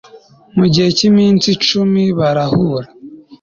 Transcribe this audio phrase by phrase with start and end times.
[0.57, 2.87] mu gihe cy iminsi icumi barahura